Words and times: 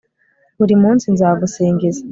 buri 0.59 0.75
munsi 0.83 1.05
nzagusingiza 1.13 2.01